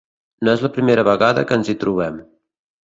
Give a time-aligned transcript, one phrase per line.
[0.47, 2.21] No és la primera vegada que ens hi trobem.